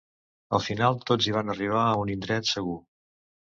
Al 0.57 0.63
final, 0.67 0.97
tots 1.11 1.27
hi 1.29 1.35
van 1.37 1.55
arribar 1.55 1.85
a 1.91 2.01
un 2.07 2.13
indret 2.17 2.53
segur. 2.57 2.83